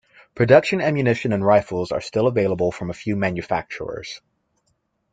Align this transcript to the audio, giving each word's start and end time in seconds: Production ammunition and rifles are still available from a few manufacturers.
Production 0.33 0.81
ammunition 0.81 1.31
and 1.31 1.45
rifles 1.45 1.91
are 1.91 2.01
still 2.01 2.25
available 2.25 2.71
from 2.71 2.89
a 2.89 2.93
few 2.95 3.15
manufacturers. 3.15 4.19